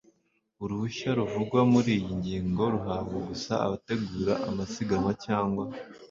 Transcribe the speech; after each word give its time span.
uruhushya 0.63 1.09
ruvugwa 1.17 1.59
muri 1.73 1.89
iyi 1.97 2.09
ngingo 2.17 2.63
ruhabwa 2.73 3.17
gusa 3.29 3.51
abategura 3.65 4.33
amasiganwa 4.49 5.11
cyangwa 5.25 5.63